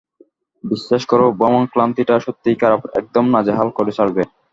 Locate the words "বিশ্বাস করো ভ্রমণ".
0.63-1.63